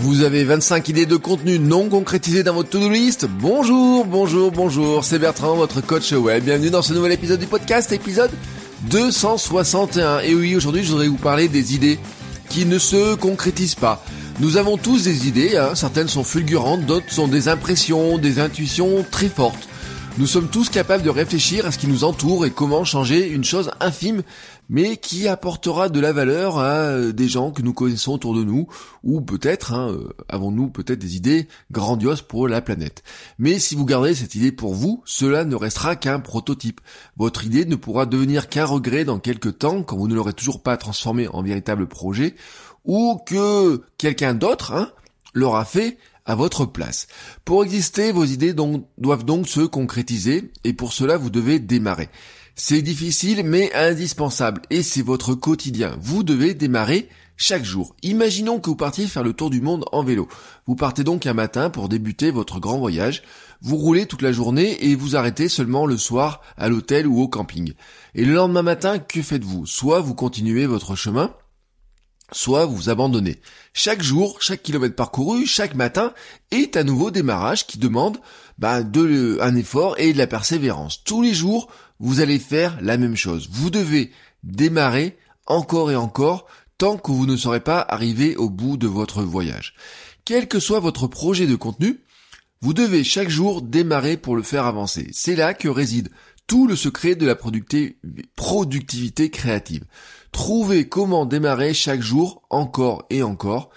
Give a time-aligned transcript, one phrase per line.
[0.00, 5.02] Vous avez 25 idées de contenu non concrétisées dans votre to-do list Bonjour, bonjour, bonjour,
[5.02, 6.44] c'est Bertrand, votre coach web.
[6.44, 8.30] Bienvenue dans ce nouvel épisode du podcast, épisode
[8.90, 10.20] 261.
[10.20, 11.98] Et oui, aujourd'hui, je voudrais vous parler des idées
[12.48, 14.04] qui ne se concrétisent pas.
[14.38, 15.74] Nous avons tous des idées, hein.
[15.74, 19.68] certaines sont fulgurantes, d'autres sont des impressions, des intuitions très fortes.
[20.18, 23.44] Nous sommes tous capables de réfléchir à ce qui nous entoure et comment changer une
[23.44, 24.24] chose infime,
[24.68, 28.42] mais qui apportera de la valeur à euh, des gens que nous connaissons autour de
[28.42, 28.66] nous,
[29.04, 33.04] ou peut-être, hein, euh, avons-nous peut-être des idées grandioses pour la planète.
[33.38, 36.80] Mais si vous gardez cette idée pour vous, cela ne restera qu'un prototype.
[37.16, 40.64] Votre idée ne pourra devenir qu'un regret dans quelques temps quand vous ne l'aurez toujours
[40.64, 42.34] pas transformée en véritable projet,
[42.84, 44.90] ou que quelqu'un d'autre hein,
[45.32, 45.96] l'aura fait
[46.28, 47.08] à votre place.
[47.44, 52.10] Pour exister, vos idées doivent donc se concrétiser et pour cela vous devez démarrer.
[52.54, 55.96] C'est difficile mais indispensable et c'est votre quotidien.
[56.00, 57.94] Vous devez démarrer chaque jour.
[58.02, 60.28] Imaginons que vous partiez faire le tour du monde en vélo.
[60.66, 63.22] Vous partez donc un matin pour débuter votre grand voyage.
[63.62, 67.28] Vous roulez toute la journée et vous arrêtez seulement le soir à l'hôtel ou au
[67.28, 67.72] camping.
[68.14, 69.64] Et le lendemain matin, que faites-vous?
[69.66, 71.32] Soit vous continuez votre chemin,
[72.32, 73.40] soit vous abandonnez.
[73.72, 76.12] Chaque jour, chaque kilomètre parcouru, chaque matin
[76.50, 78.18] est un nouveau démarrage qui demande
[78.58, 81.04] bah, un effort et de la persévérance.
[81.04, 81.68] Tous les jours,
[82.00, 83.48] vous allez faire la même chose.
[83.50, 84.10] Vous devez
[84.42, 85.16] démarrer
[85.46, 89.74] encore et encore tant que vous ne serez pas arrivé au bout de votre voyage.
[90.24, 92.00] Quel que soit votre projet de contenu,
[92.60, 95.08] vous devez chaque jour démarrer pour le faire avancer.
[95.12, 96.10] C'est là que réside
[96.46, 99.84] tout le secret de la productivité créative.
[100.32, 103.70] Trouvez comment démarrer chaque jour, encore et encore,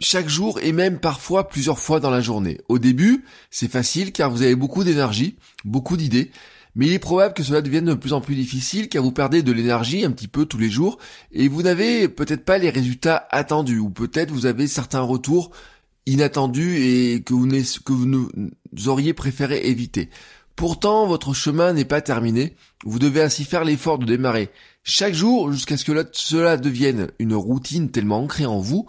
[0.00, 2.60] chaque jour et même parfois plusieurs fois dans la journée.
[2.68, 6.30] Au début, c'est facile car vous avez beaucoup d'énergie, beaucoup d'idées,
[6.74, 9.42] mais il est probable que cela devienne de plus en plus difficile car vous perdez
[9.42, 10.98] de l'énergie un petit peu tous les jours
[11.32, 15.50] et vous n'avez peut-être pas les résultats attendus ou peut-être vous avez certains retours
[16.06, 20.08] inattendus et que vous, que vous auriez préféré éviter.
[20.58, 22.56] Pourtant, votre chemin n'est pas terminé.
[22.84, 24.50] Vous devez ainsi faire l'effort de démarrer
[24.82, 28.84] chaque jour jusqu'à ce que cela devienne une routine tellement ancrée en vous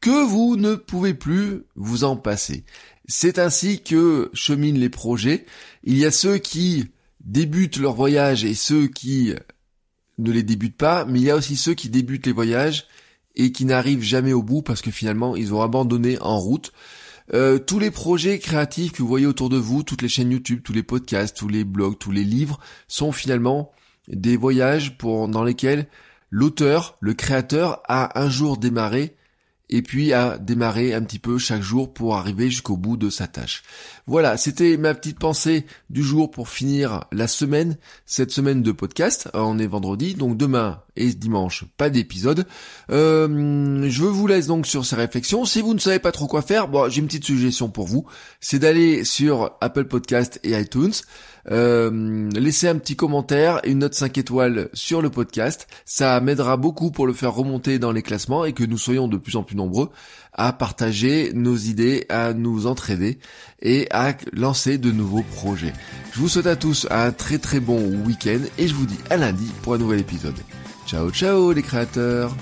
[0.00, 2.62] que vous ne pouvez plus vous en passer.
[3.08, 5.46] C'est ainsi que cheminent les projets.
[5.82, 6.92] Il y a ceux qui
[7.24, 9.34] débutent leur voyage et ceux qui
[10.18, 12.86] ne les débutent pas, mais il y a aussi ceux qui débutent les voyages
[13.34, 16.72] et qui n'arrivent jamais au bout parce que finalement ils ont abandonné en route.
[17.32, 20.60] Euh, tous les projets créatifs que vous voyez autour de vous, toutes les chaînes YouTube,
[20.64, 22.58] tous les podcasts, tous les blogs, tous les livres,
[22.88, 23.70] sont finalement
[24.08, 25.86] des voyages dans lesquels
[26.30, 29.16] l'auteur, le créateur, a un jour démarré
[29.70, 33.28] et puis à démarrer un petit peu chaque jour pour arriver jusqu'au bout de sa
[33.28, 33.62] tâche.
[34.06, 39.28] Voilà, c'était ma petite pensée du jour pour finir la semaine, cette semaine de podcast.
[39.32, 42.46] On est vendredi, donc demain et dimanche, pas d'épisode.
[42.90, 45.44] Euh, je vous laisse donc sur ces réflexions.
[45.44, 48.06] Si vous ne savez pas trop quoi faire, bon, j'ai une petite suggestion pour vous,
[48.40, 50.92] c'est d'aller sur Apple Podcast et iTunes.
[51.50, 55.66] Euh, laissez un petit commentaire et une note 5 étoiles sur le podcast.
[55.84, 59.16] Ça m'aidera beaucoup pour le faire remonter dans les classements et que nous soyons de
[59.16, 59.90] plus en plus nombreux
[60.32, 63.18] à partager nos idées, à nous entraider
[63.62, 65.72] et à lancer de nouveaux projets.
[66.12, 69.16] Je vous souhaite à tous un très très bon week-end et je vous dis à
[69.16, 70.36] lundi pour un nouvel épisode.
[70.90, 72.34] Ciao ciao les créateurs